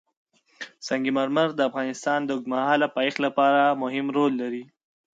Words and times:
سنگ 0.87 1.05
مرمر 1.17 1.47
د 1.55 1.59
افغانستان 1.69 2.19
د 2.23 2.29
اوږدمهاله 2.35 2.87
پایښت 2.97 3.17
لپاره 3.25 3.77
مهم 3.83 4.05
رول 4.17 4.33
لري. 4.41 4.63